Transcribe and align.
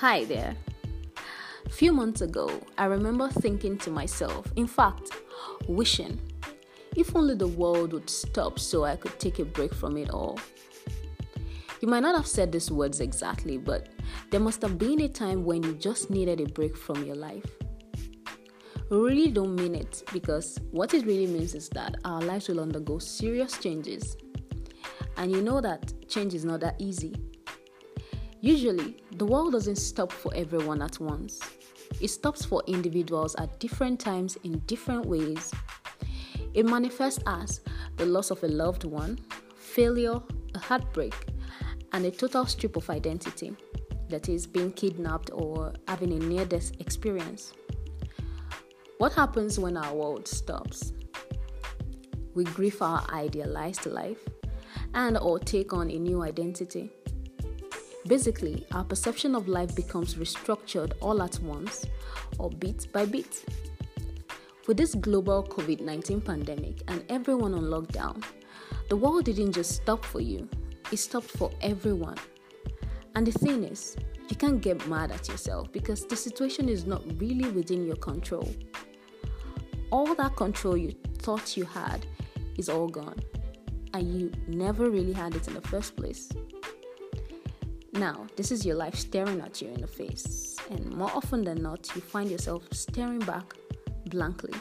Hi 0.00 0.22
there. 0.26 0.54
Few 1.70 1.92
months 1.92 2.20
ago, 2.20 2.62
I 2.78 2.84
remember 2.84 3.26
thinking 3.26 3.76
to 3.78 3.90
myself, 3.90 4.46
in 4.54 4.68
fact, 4.68 5.10
wishing, 5.66 6.20
if 6.94 7.16
only 7.16 7.34
the 7.34 7.48
world 7.48 7.92
would 7.92 8.08
stop 8.08 8.60
so 8.60 8.84
I 8.84 8.94
could 8.94 9.18
take 9.18 9.40
a 9.40 9.44
break 9.44 9.74
from 9.74 9.96
it 9.96 10.10
all. 10.10 10.38
You 11.80 11.88
might 11.88 12.04
not 12.04 12.14
have 12.14 12.28
said 12.28 12.52
these 12.52 12.70
words 12.70 13.00
exactly, 13.00 13.58
but 13.58 13.88
there 14.30 14.38
must 14.38 14.62
have 14.62 14.78
been 14.78 15.00
a 15.00 15.08
time 15.08 15.44
when 15.44 15.64
you 15.64 15.74
just 15.74 16.10
needed 16.10 16.40
a 16.40 16.46
break 16.46 16.76
from 16.76 17.04
your 17.04 17.16
life. 17.16 17.50
We 18.90 18.98
really 18.98 19.32
don't 19.32 19.56
mean 19.56 19.74
it 19.74 20.04
because 20.12 20.60
what 20.70 20.94
it 20.94 21.06
really 21.06 21.26
means 21.26 21.56
is 21.56 21.68
that 21.70 21.96
our 22.04 22.22
lives 22.22 22.46
will 22.46 22.60
undergo 22.60 23.00
serious 23.00 23.58
changes. 23.58 24.16
And 25.16 25.32
you 25.32 25.42
know 25.42 25.60
that 25.60 25.92
change 26.08 26.34
is 26.34 26.44
not 26.44 26.60
that 26.60 26.76
easy. 26.78 27.16
Usually, 28.40 29.02
the 29.12 29.26
world 29.26 29.52
doesn't 29.52 29.76
stop 29.76 30.12
for 30.12 30.32
everyone 30.34 30.80
at 30.80 31.00
once. 31.00 31.40
It 32.00 32.08
stops 32.08 32.44
for 32.44 32.62
individuals 32.66 33.34
at 33.36 33.58
different 33.58 33.98
times 33.98 34.36
in 34.44 34.60
different 34.60 35.06
ways. 35.06 35.52
It 36.54 36.64
manifests 36.64 37.22
as 37.26 37.60
the 37.96 38.06
loss 38.06 38.30
of 38.30 38.42
a 38.44 38.48
loved 38.48 38.84
one, 38.84 39.18
failure, 39.56 40.20
a 40.54 40.58
heartbreak, 40.58 41.14
and 41.92 42.04
a 42.04 42.10
total 42.10 42.46
strip 42.46 42.76
of 42.76 42.88
identity 42.90 43.56
that 44.08 44.28
is, 44.28 44.46
being 44.46 44.72
kidnapped 44.72 45.30
or 45.32 45.72
having 45.88 46.12
a 46.12 46.18
near 46.18 46.44
death 46.44 46.70
experience. 46.80 47.52
What 48.98 49.12
happens 49.12 49.58
when 49.58 49.76
our 49.76 49.94
world 49.94 50.28
stops? 50.28 50.92
We 52.34 52.44
grieve 52.44 52.80
our 52.82 53.04
idealized 53.12 53.86
life 53.86 54.20
and 54.94 55.18
or 55.18 55.38
take 55.38 55.72
on 55.72 55.90
a 55.90 55.98
new 55.98 56.22
identity. 56.22 56.90
Basically, 58.08 58.64
our 58.72 58.84
perception 58.84 59.34
of 59.34 59.48
life 59.48 59.76
becomes 59.76 60.14
restructured 60.14 60.92
all 61.02 61.22
at 61.22 61.38
once 61.40 61.84
or 62.38 62.48
bit 62.48 62.90
by 62.90 63.04
bit. 63.04 63.44
With 64.66 64.78
this 64.78 64.94
global 64.94 65.44
COVID 65.44 65.82
19 65.82 66.22
pandemic 66.22 66.80
and 66.88 67.04
everyone 67.10 67.52
on 67.52 67.64
lockdown, 67.64 68.24
the 68.88 68.96
world 68.96 69.26
didn't 69.26 69.52
just 69.52 69.72
stop 69.76 70.06
for 70.06 70.20
you, 70.20 70.48
it 70.90 70.96
stopped 70.96 71.30
for 71.30 71.50
everyone. 71.60 72.16
And 73.14 73.26
the 73.26 73.32
thing 73.32 73.64
is, 73.64 73.94
you 74.30 74.36
can't 74.36 74.62
get 74.62 74.88
mad 74.88 75.10
at 75.10 75.28
yourself 75.28 75.70
because 75.70 76.06
the 76.06 76.16
situation 76.16 76.70
is 76.70 76.86
not 76.86 77.02
really 77.20 77.50
within 77.50 77.86
your 77.86 77.96
control. 77.96 78.48
All 79.90 80.14
that 80.14 80.34
control 80.34 80.78
you 80.78 80.94
thought 81.18 81.58
you 81.58 81.64
had 81.66 82.06
is 82.56 82.70
all 82.70 82.88
gone, 82.88 83.20
and 83.92 84.18
you 84.18 84.32
never 84.46 84.88
really 84.88 85.12
had 85.12 85.36
it 85.36 85.46
in 85.46 85.52
the 85.52 85.60
first 85.60 85.94
place. 85.94 86.30
Now, 87.98 88.28
this 88.36 88.52
is 88.52 88.64
your 88.64 88.76
life 88.76 88.94
staring 88.94 89.40
at 89.40 89.60
you 89.60 89.68
in 89.68 89.80
the 89.80 89.88
face, 89.88 90.56
and 90.70 90.94
more 90.94 91.10
often 91.14 91.42
than 91.42 91.62
not, 91.62 91.90
you 91.96 92.00
find 92.00 92.30
yourself 92.30 92.62
staring 92.72 93.18
back 93.18 93.54
blankly. 94.06 94.54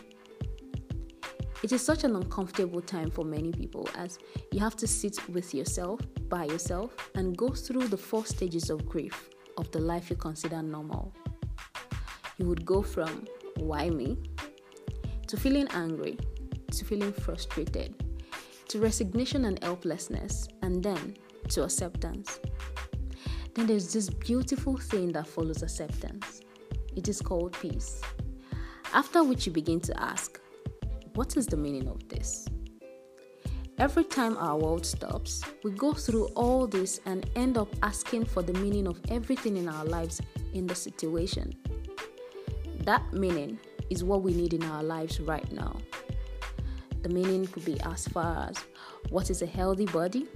It 1.62 1.72
is 1.72 1.82
such 1.84 2.04
an 2.04 2.16
uncomfortable 2.16 2.82
time 2.82 3.12
for 3.12 3.24
many 3.24 3.52
people 3.52 3.88
as 3.96 4.18
you 4.52 4.60
have 4.60 4.76
to 4.78 4.88
sit 4.88 5.18
with 5.30 5.54
yourself, 5.54 6.00
by 6.30 6.46
yourself, 6.46 6.96
and 7.14 7.38
go 7.38 7.50
through 7.50 7.90
the 7.90 7.98
four 7.98 8.26
stages 8.26 8.72
of 8.72 8.88
grief 8.88 9.30
of 9.58 9.70
the 9.70 9.80
life 9.80 10.10
you 10.10 10.16
consider 10.16 10.64
normal. 10.64 11.14
You 12.38 12.48
would 12.48 12.66
go 12.66 12.82
from 12.82 13.28
why 13.58 13.92
me 13.92 14.18
to 15.28 15.38
feeling 15.38 15.68
angry 15.74 16.18
to 16.72 16.86
feeling 16.86 17.14
frustrated 17.14 18.04
to 18.70 18.80
resignation 18.80 19.46
and 19.46 19.64
helplessness, 19.64 20.48
and 20.62 20.84
then 20.84 21.16
to 21.50 21.64
acceptance. 21.64 22.40
Then 23.58 23.66
there's 23.66 23.92
this 23.92 24.08
beautiful 24.08 24.78
thing 24.78 25.12
that 25.14 25.26
follows 25.26 25.64
acceptance. 25.64 26.42
It 26.96 27.08
is 27.08 27.24
called 27.24 27.54
peace. 27.54 28.00
After 28.94 29.24
which 29.24 29.48
you 29.48 29.52
begin 29.52 29.80
to 29.82 30.00
ask, 30.00 30.40
what 31.16 31.36
is 31.36 31.48
the 31.48 31.58
meaning 31.58 31.88
of 31.88 32.08
this? 32.08 32.48
Every 33.80 34.04
time 34.04 34.38
our 34.38 34.60
world 34.60 34.86
stops, 34.86 35.42
we 35.64 35.72
go 35.72 35.94
through 35.94 36.26
all 36.36 36.68
this 36.68 37.02
and 37.08 37.28
end 37.36 37.58
up 37.58 37.68
asking 37.82 38.26
for 38.26 38.44
the 38.44 38.54
meaning 38.54 38.86
of 38.86 39.02
everything 39.10 39.58
in 39.58 39.68
our 39.68 39.86
lives 39.86 40.22
in 40.54 40.68
the 40.68 40.76
situation. 40.76 41.52
That 42.82 43.12
meaning 43.12 43.58
is 43.90 44.04
what 44.04 44.22
we 44.22 44.36
need 44.36 44.54
in 44.54 44.64
our 44.66 44.84
lives 44.84 45.20
right 45.20 45.52
now. 45.52 45.76
The 47.02 47.10
meaning 47.10 47.48
could 47.48 47.66
be 47.66 47.82
as 47.82 48.08
far 48.08 48.50
as 48.50 48.58
what 49.10 49.32
is 49.32 49.42
a 49.42 49.48
healthy 49.48 49.86
body, 49.86 50.28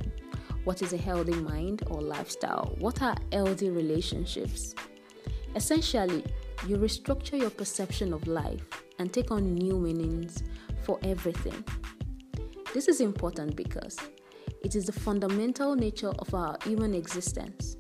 what 0.64 0.82
is 0.82 0.94
a 0.94 0.98
healthy 0.98 1.34
mind 1.34 1.84
or 1.88 2.02
lifestyle, 2.02 2.76
what 2.80 3.02
are 3.02 3.16
healthy 3.32 3.70
relationships. 3.70 4.76
Essentially, 5.56 6.24
you 6.68 6.78
restructure 6.78 7.40
your 7.40 7.50
perception 7.50 8.14
of 8.14 8.28
life 8.28 8.62
and 9.00 9.12
take 9.12 9.32
on 9.32 9.56
new 9.56 9.80
meanings 9.80 10.44
for 10.84 11.00
everything. 11.04 11.64
This 12.74 12.88
is 12.88 13.02
important 13.02 13.56
because 13.56 13.98
it 14.64 14.76
is 14.76 14.86
the 14.86 14.92
fundamental 14.92 15.76
nature 15.76 16.12
of 16.20 16.34
our 16.34 16.58
human 16.64 16.94
existence 16.94 17.76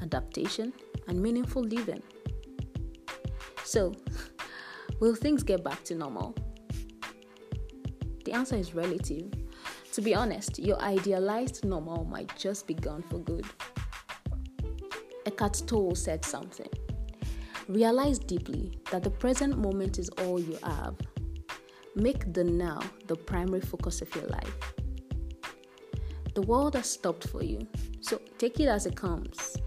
adaptation 0.00 0.72
and 1.08 1.20
meaningful 1.20 1.62
living. 1.62 2.02
So, 3.64 3.92
will 5.00 5.14
things 5.14 5.42
get 5.42 5.64
back 5.64 5.82
to 5.84 5.94
normal? 5.94 6.34
The 8.24 8.32
answer 8.32 8.56
is 8.56 8.74
relative. 8.74 9.32
To 9.92 10.00
be 10.00 10.14
honest, 10.14 10.58
your 10.58 10.80
idealized 10.80 11.66
normal 11.66 12.04
might 12.06 12.34
just 12.34 12.66
be 12.66 12.72
gone 12.72 13.02
for 13.10 13.18
good. 13.18 13.44
Eckhart 15.26 15.62
Tolle 15.66 15.94
said 15.94 16.24
something. 16.24 16.70
Realize 17.68 18.18
deeply 18.18 18.78
that 18.90 19.02
the 19.02 19.10
present 19.10 19.58
moment 19.58 19.98
is 19.98 20.08
all 20.20 20.40
you 20.40 20.58
have. 20.62 20.96
Make 21.94 22.32
the 22.32 22.42
now 22.42 22.80
the 23.06 23.16
primary 23.16 23.60
focus 23.60 24.00
of 24.00 24.14
your 24.16 24.24
life. 24.28 24.74
The 26.34 26.42
world 26.42 26.74
has 26.74 26.88
stopped 26.88 27.28
for 27.28 27.44
you, 27.44 27.66
so 28.00 28.18
take 28.38 28.60
it 28.60 28.68
as 28.68 28.86
it 28.86 28.96
comes. 28.96 29.58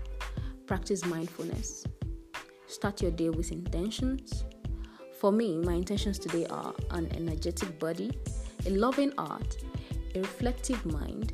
Practice 0.65 1.05
mindfulness. 1.05 1.85
Start 2.65 2.99
your 3.03 3.11
day 3.11 3.29
with 3.29 3.51
intentions. 3.51 4.43
For 5.19 5.31
me, 5.31 5.59
my 5.59 5.73
intentions 5.73 6.17
today 6.17 6.47
are 6.47 6.73
an 6.89 7.15
energetic 7.15 7.77
body, 7.77 8.11
a 8.65 8.71
loving 8.71 9.11
heart, 9.19 9.57
a 10.15 10.19
reflective 10.19 10.85
mind, 10.85 11.33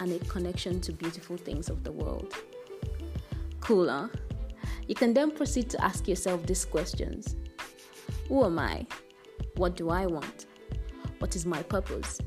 and 0.00 0.12
a 0.12 0.18
connection 0.26 0.80
to 0.80 0.92
beautiful 0.92 1.36
things 1.36 1.68
of 1.68 1.84
the 1.84 1.92
world. 1.92 2.34
Cool, 3.60 3.88
huh? 3.88 4.08
You 4.88 4.94
can 4.94 5.14
then 5.14 5.30
proceed 5.30 5.70
to 5.70 5.84
ask 5.84 6.08
yourself 6.08 6.44
these 6.46 6.64
questions 6.64 7.36
Who 8.28 8.44
am 8.44 8.58
I? 8.58 8.86
What 9.56 9.76
do 9.76 9.90
I 9.90 10.06
want? 10.06 10.46
What 11.18 11.36
is 11.36 11.46
my 11.46 11.62
purpose? 11.62 12.20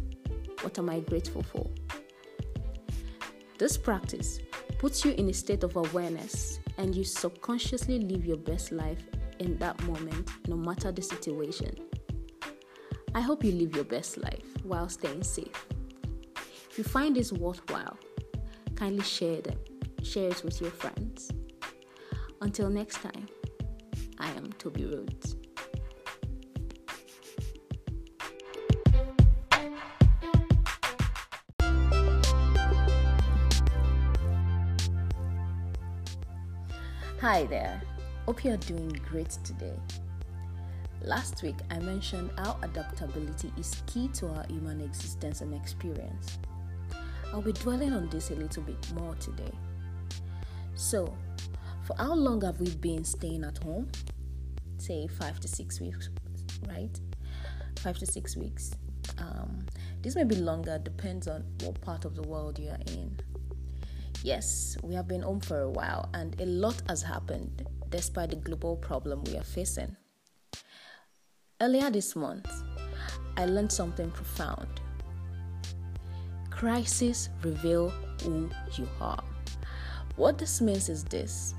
What 0.61 0.79
am 0.79 0.89
I 0.89 1.01
grateful 1.01 1.43
for? 1.43 1.69
This 3.57 3.77
practice 3.77 4.39
puts 4.79 5.03
you 5.03 5.11
in 5.11 5.29
a 5.29 5.33
state 5.33 5.63
of 5.63 5.75
awareness 5.75 6.59
and 6.77 6.95
you 6.95 7.03
subconsciously 7.03 7.99
live 7.99 8.25
your 8.25 8.37
best 8.37 8.71
life 8.71 9.03
in 9.39 9.57
that 9.57 9.81
moment, 9.83 10.29
no 10.47 10.55
matter 10.55 10.91
the 10.91 11.01
situation. 11.01 11.75
I 13.13 13.21
hope 13.21 13.43
you 13.43 13.51
live 13.51 13.75
your 13.75 13.85
best 13.85 14.17
life 14.17 14.43
while 14.63 14.89
staying 14.89 15.23
safe. 15.23 15.65
If 16.75 16.79
you 16.79 16.83
find 16.91 17.15
this 17.15 17.31
worthwhile, 17.31 17.97
kindly 18.75 19.01
share 19.01 19.39
them. 19.39 19.57
Share 20.03 20.31
it 20.31 20.43
with 20.43 20.59
your 20.59 20.71
friends. 20.71 21.31
Until 22.41 22.69
next 22.69 22.97
time, 22.97 23.29
I 24.19 24.27
am 24.31 24.51
Tobby 24.57 24.83
Rhodes. 24.83 25.37
Hi 37.21 37.45
there. 37.45 37.81
Hope 38.25 38.43
you 38.43 38.51
are 38.51 38.57
doing 38.57 38.99
great 39.09 39.29
today. 39.45 39.79
Last 41.01 41.41
week, 41.41 41.55
I 41.71 41.79
mentioned 41.79 42.31
how 42.37 42.59
adaptability 42.63 43.53
is 43.57 43.81
key 43.87 44.09
to 44.15 44.27
our 44.27 44.45
human 44.49 44.81
existence 44.81 45.39
and 45.39 45.53
experience. 45.53 46.37
I'll 47.33 47.41
be 47.41 47.51
dwelling 47.53 47.93
on 47.93 48.09
this 48.09 48.31
a 48.31 48.35
little 48.35 48.63
bit 48.63 48.91
more 48.93 49.15
today. 49.15 49.51
So, 50.75 51.13
for 51.83 51.95
how 51.97 52.13
long 52.13 52.41
have 52.41 52.59
we 52.59 52.69
been 52.75 53.03
staying 53.03 53.43
at 53.43 53.57
home? 53.59 53.89
Say 54.77 55.07
five 55.07 55.39
to 55.41 55.47
six 55.47 55.79
weeks, 55.79 56.09
right? 56.67 56.99
Five 57.79 57.97
to 57.99 58.05
six 58.05 58.35
weeks. 58.35 58.71
Um, 59.17 59.65
this 60.01 60.15
may 60.15 60.23
be 60.23 60.35
longer, 60.35 60.79
depends 60.79 61.27
on 61.27 61.43
what 61.61 61.79
part 61.81 62.05
of 62.05 62.15
the 62.15 62.23
world 62.23 62.59
you 62.59 62.69
are 62.69 62.79
in. 62.87 63.19
Yes, 64.23 64.77
we 64.81 64.93
have 64.95 65.07
been 65.07 65.21
home 65.21 65.39
for 65.39 65.61
a 65.61 65.69
while, 65.69 66.09
and 66.13 66.39
a 66.41 66.45
lot 66.45 66.81
has 66.87 67.01
happened 67.01 67.67
despite 67.89 68.31
the 68.31 68.35
global 68.35 68.75
problem 68.75 69.23
we 69.25 69.37
are 69.37 69.43
facing. 69.43 69.95
Earlier 71.61 71.89
this 71.89 72.15
month, 72.15 72.51
I 73.37 73.45
learned 73.45 73.71
something 73.71 74.11
profound. 74.11 74.81
Crisis 76.55 77.27
reveal 77.43 77.89
who 78.23 78.49
you 78.77 78.87
are. 79.01 79.21
What 80.15 80.37
this 80.37 80.61
means 80.61 80.87
is 80.87 81.03
this 81.03 81.53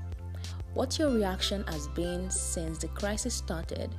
What 0.73 0.97
your 0.97 1.11
reaction 1.11 1.63
has 1.67 1.87
been 1.89 2.31
since 2.31 2.79
the 2.79 2.87
crisis 2.87 3.35
started 3.35 3.93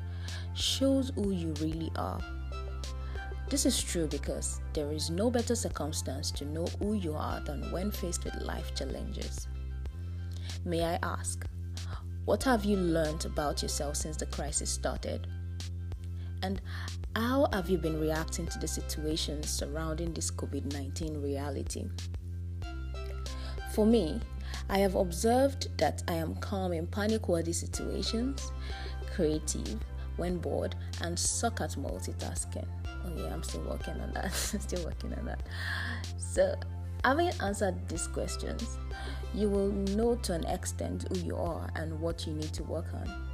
shows 0.55 1.13
who 1.15 1.31
you 1.31 1.55
really 1.61 1.93
are. 1.95 2.21
This 3.49 3.65
is 3.65 3.81
true 3.81 4.09
because 4.09 4.61
there 4.73 4.91
is 4.91 5.09
no 5.09 5.31
better 5.31 5.55
circumstance 5.55 6.33
to 6.33 6.45
know 6.45 6.67
who 6.81 6.95
you 6.95 7.15
are 7.15 7.39
than 7.43 7.71
when 7.71 7.93
faced 7.93 8.25
with 8.25 8.35
life 8.43 8.75
challenges. 8.75 9.47
May 10.65 10.85
I 10.85 10.99
ask, 11.05 11.47
what 12.25 12.43
have 12.43 12.65
you 12.65 12.77
learned 12.77 13.25
about 13.25 13.63
yourself 13.63 13.95
since 13.95 14.17
the 14.17 14.27
crisis 14.27 14.69
started? 14.69 15.29
And 16.43 16.61
how 17.17 17.49
have 17.53 17.69
you 17.69 17.79
been 17.79 18.01
reacting 18.01 18.47
to 18.47 18.59
the 18.59 18.69
situations 18.69 19.49
surrounding 19.49 20.13
this 20.13 20.31
COVID 20.31 20.73
19 20.73 21.21
reality? 21.21 21.87
For 23.73 23.87
me, 23.87 24.21
I 24.69 24.79
have 24.79 24.95
observed 24.95 25.77
that 25.79 26.03
I 26.09 26.15
am 26.15 26.35
calm 26.37 26.73
in 26.73 26.87
panic 26.87 27.29
worthy 27.29 27.53
situations, 27.53 28.53
creative 29.15 29.79
when 30.17 30.39
bored, 30.39 30.75
and 31.01 31.19
suck 31.19 31.61
at 31.61 31.71
multitasking. 31.71 32.67
Oh, 32.87 33.13
yeah, 33.17 33.33
I'm 33.33 33.43
still 33.43 33.63
working 33.63 34.01
on 34.01 34.13
that. 34.15 34.33
still 34.35 34.85
working 34.85 35.15
on 35.15 35.27
that. 35.27 35.43
So, 36.19 36.55
having 37.05 37.31
answered 37.41 37.89
these 37.89 38.07
questions, 38.09 38.79
you 39.35 39.49
will 39.49 39.71
know 39.71 40.17
to 40.17 40.35
an 40.35 40.45
extent 40.47 41.07
who 41.09 41.19
you 41.21 41.37
are 41.37 41.69
and 41.77 41.99
what 42.01 42.27
you 42.27 42.35
need 42.35 42.53
to 42.55 42.65
work 42.65 42.87
on. 42.93 43.28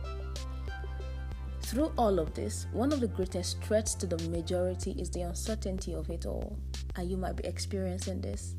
Through 1.64 1.92
all 1.96 2.18
of 2.18 2.34
this, 2.34 2.66
one 2.72 2.92
of 2.92 3.00
the 3.00 3.08
greatest 3.08 3.62
threats 3.64 3.94
to 3.96 4.06
the 4.06 4.18
majority 4.28 4.92
is 4.92 5.10
the 5.10 5.22
uncertainty 5.22 5.94
of 5.94 6.10
it 6.10 6.26
all. 6.26 6.58
And 6.94 7.10
you 7.10 7.16
might 7.16 7.36
be 7.36 7.44
experiencing 7.46 8.20
this 8.20 8.54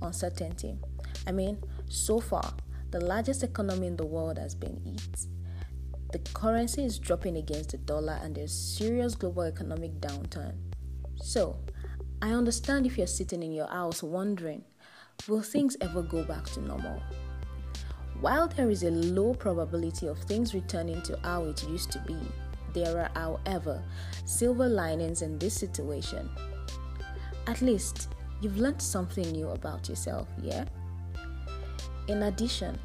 uncertainty. 0.00 0.78
I 1.26 1.32
mean, 1.32 1.58
so 1.88 2.20
far, 2.20 2.54
the 2.90 3.00
largest 3.00 3.42
economy 3.42 3.88
in 3.88 3.96
the 3.96 4.06
world 4.06 4.38
has 4.38 4.54
been 4.54 4.80
hit. 4.84 5.26
The 6.12 6.20
currency 6.32 6.84
is 6.84 6.98
dropping 6.98 7.38
against 7.38 7.70
the 7.70 7.78
dollar, 7.78 8.18
and 8.22 8.34
there's 8.34 8.52
serious 8.52 9.14
global 9.14 9.42
economic 9.42 10.00
downturn. 10.00 10.54
So, 11.16 11.58
I 12.22 12.30
understand 12.30 12.86
if 12.86 12.98
you're 12.98 13.06
sitting 13.08 13.42
in 13.42 13.52
your 13.52 13.66
house 13.66 14.02
wondering, 14.02 14.62
will 15.26 15.42
things 15.42 15.76
ever 15.80 16.02
go 16.02 16.22
back 16.22 16.44
to 16.50 16.60
normal? 16.60 17.02
While 18.22 18.46
there 18.46 18.70
is 18.70 18.84
a 18.84 18.90
low 18.92 19.34
probability 19.34 20.06
of 20.06 20.16
things 20.16 20.54
returning 20.54 21.02
to 21.02 21.18
how 21.24 21.42
it 21.46 21.68
used 21.68 21.90
to 21.90 21.98
be, 22.06 22.16
there 22.72 23.00
are, 23.00 23.10
however, 23.16 23.82
silver 24.26 24.68
linings 24.68 25.22
in 25.22 25.40
this 25.40 25.54
situation. 25.54 26.30
At 27.48 27.60
least, 27.62 28.10
you've 28.40 28.58
learned 28.58 28.80
something 28.80 29.28
new 29.32 29.48
about 29.48 29.88
yourself, 29.88 30.28
yeah? 30.40 30.66
In 32.06 32.22
addition, 32.22 32.78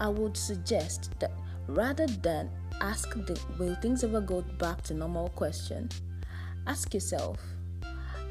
I 0.00 0.10
would 0.10 0.36
suggest 0.36 1.18
that 1.18 1.32
rather 1.66 2.06
than 2.06 2.50
ask 2.82 3.08
the 3.14 3.40
will 3.58 3.74
things 3.76 4.04
ever 4.04 4.20
go 4.20 4.42
back 4.58 4.82
to 4.82 4.92
normal 4.92 5.30
question, 5.30 5.88
ask 6.66 6.92
yourself, 6.92 7.38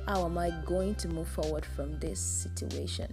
how 0.08 0.26
am 0.26 0.38
I 0.38 0.52
going 0.68 0.94
to 0.96 1.08
move 1.08 1.30
forward 1.30 1.66
from 1.66 1.98
this 2.00 2.20
situation? 2.20 3.12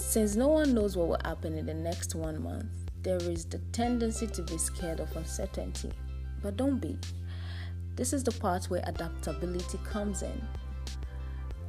Since 0.00 0.36
no 0.36 0.48
one 0.48 0.74
knows 0.74 0.96
what 0.96 1.08
will 1.08 1.18
happen 1.24 1.58
in 1.58 1.66
the 1.66 1.74
next 1.74 2.14
one 2.14 2.42
month, 2.42 2.66
there 3.02 3.18
is 3.18 3.44
the 3.44 3.58
tendency 3.72 4.26
to 4.28 4.42
be 4.42 4.56
scared 4.56 5.00
of 5.00 5.14
uncertainty. 5.14 5.90
But 6.42 6.56
don't 6.56 6.78
be. 6.78 6.96
This 7.94 8.12
is 8.12 8.24
the 8.24 8.32
part 8.32 8.66
where 8.66 8.82
adaptability 8.86 9.78
comes 9.84 10.22
in. 10.22 10.40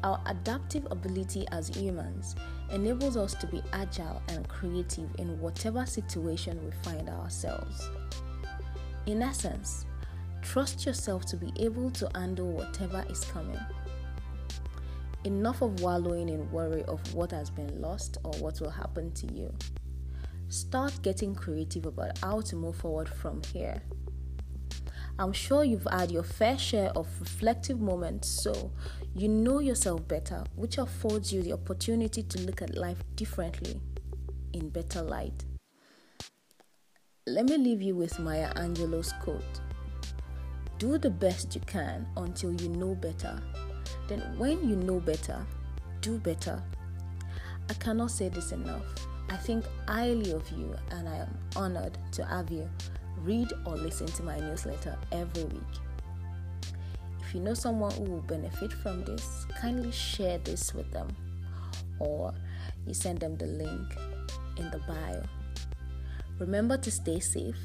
Our 0.04 0.22
adaptive 0.28 0.88
ability 0.90 1.48
as 1.52 1.68
humans 1.68 2.36
enables 2.72 3.18
us 3.18 3.34
to 3.34 3.48
be 3.48 3.62
agile 3.74 4.22
and 4.30 4.48
creative 4.48 5.10
in 5.18 5.40
whatever 5.42 5.86
situation 5.86 6.64
we 6.64 6.72
find 6.84 7.10
ourselves. 7.10 7.90
In 9.06 9.22
essence, 9.22 9.86
trust 10.42 10.86
yourself 10.86 11.26
to 11.26 11.36
be 11.36 11.52
able 11.58 11.92
to 11.92 12.10
handle 12.16 12.52
whatever 12.52 13.04
is 13.10 13.26
coming. 13.26 13.60
Enough 15.26 15.62
of 15.62 15.82
wallowing 15.82 16.30
in 16.30 16.50
worry 16.50 16.84
of 16.84 17.14
what 17.14 17.32
has 17.32 17.50
been 17.50 17.82
lost 17.82 18.18
or 18.24 18.32
what 18.40 18.62
will 18.62 18.70
happen 18.70 19.12
to 19.14 19.28
you. 19.34 19.54
Start 20.48 21.02
getting 21.02 21.36
creative 21.36 21.86
about 21.86 22.18
how 22.20 22.40
to 22.42 22.56
move 22.56 22.78
forward 22.78 23.10
from 23.10 23.42
here. 23.52 23.82
I'm 25.20 25.34
sure 25.34 25.66
you've 25.66 25.88
had 25.92 26.10
your 26.10 26.24
fair 26.24 26.58
share 26.58 26.92
of 26.92 27.08
reflective 27.20 27.82
moments, 27.82 28.30
so 28.30 28.72
you 29.14 29.28
know 29.28 29.60
yourself 29.60 30.08
better, 30.08 30.46
which 30.56 30.78
affords 30.78 31.34
you 31.34 31.42
the 31.42 31.52
opportunity 31.52 32.24
to 32.24 32.40
look 32.44 32.62
at 32.62 32.78
life 32.78 33.04
differently, 33.16 33.82
in 34.54 34.70
better 34.70 35.02
light. 35.02 35.44
Let 37.28 37.46
me 37.46 37.58
leave 37.58 37.82
you 37.82 37.96
with 37.96 38.18
Maya 38.20 38.54
Angelou's 38.54 39.12
quote 39.22 39.60
Do 40.78 40.98
the 40.98 41.10
best 41.10 41.54
you 41.54 41.62
can 41.68 42.08
until 42.16 42.54
you 42.54 42.70
know 42.70 42.96
better 42.96 43.42
then 44.08 44.20
when 44.38 44.68
you 44.68 44.76
know 44.76 45.00
better, 45.00 45.46
do 46.02 46.18
better. 46.18 46.62
I 47.70 47.74
cannot 47.74 48.12
say 48.12 48.30
this 48.30 48.52
enough. 48.52 48.84
I 49.30 49.38
think 49.38 49.66
highly 49.88 50.32
of 50.32 50.50
you 50.52 50.76
and 50.92 51.08
I 51.08 51.18
am 51.18 51.38
honored 51.56 51.98
to 52.14 52.26
have 52.26 52.50
you 52.50 52.68
read 53.18 53.48
or 53.66 53.76
listen 53.76 54.08
to 54.08 54.24
my 54.24 54.40
newsletter 54.40 54.98
every 55.12 55.44
week. 55.44 55.62
If 57.22 57.36
you 57.36 57.42
know 57.42 57.54
someone 57.54 57.92
who 57.92 58.04
will 58.04 58.22
benefit 58.22 58.74
from 58.74 59.04
this, 59.04 59.46
kindly 59.62 59.92
share 59.92 60.40
this 60.40 60.74
with 60.74 60.92
them 60.92 61.10
or 62.00 62.34
you 62.88 62.94
send 62.94 63.20
them 63.20 63.38
the 63.38 63.46
link 63.46 63.96
in 64.58 64.70
the 64.72 64.80
bio. 64.80 65.24
Remember 66.40 66.78
to 66.78 66.90
stay 66.90 67.20
safe. 67.20 67.58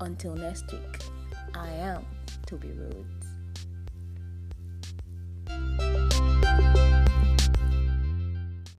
Until 0.00 0.34
next 0.34 0.72
week, 0.72 1.02
I 1.54 1.68
am 1.68 2.06
Tobby 2.46 2.72
Rhodes. 2.72 3.19